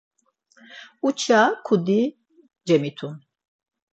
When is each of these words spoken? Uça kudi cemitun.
Uça 1.07 1.41
kudi 1.65 1.99
cemitun. 2.67 3.13